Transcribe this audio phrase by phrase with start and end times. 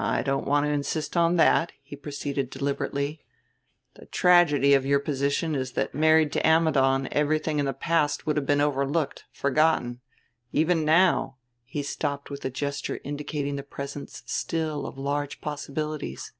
[0.00, 3.24] "I don't want to insist on that," he proceeded deliberately.
[3.94, 8.36] "The tragedy of your position is that married to Ammidon everything in the past would
[8.36, 10.00] have been overlooked, forgotten.
[10.50, 16.32] Even now" he stopped with a gesture indicating the presence still of large possibilities.